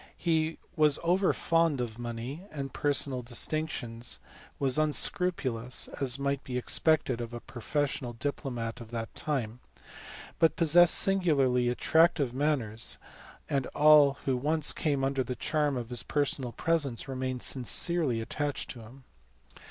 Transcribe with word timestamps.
He 0.17 0.57
was 0.75 0.97
overfond 1.03 1.79
of 1.79 1.99
money 1.99 2.41
and 2.49 2.73
personal 2.73 3.21
distinctions; 3.21 4.19
was 4.57 4.79
unscrupulous, 4.79 5.89
as 5.89 6.17
might 6.17 6.43
be 6.43 6.57
expected 6.57 7.21
of 7.21 7.35
a 7.35 7.39
professional 7.39 8.13
diplomatist 8.13 8.81
of 8.81 8.89
that 8.89 9.13
time; 9.13 9.59
but 10.39 10.55
pos 10.55 10.69
sessed 10.69 10.89
singularly 10.95 11.69
attractive 11.69 12.33
manners, 12.33 12.97
and 13.47 13.67
all 13.75 14.17
who 14.25 14.35
once 14.37 14.73
came 14.73 15.03
under 15.03 15.23
the 15.23 15.35
charm 15.35 15.77
of 15.77 15.89
his 15.91 16.01
personal 16.01 16.51
presence 16.51 17.07
remained 17.07 17.43
sincerely 17.43 18.21
attached 18.21 18.71
to 18.71 18.79
him. 18.79 19.03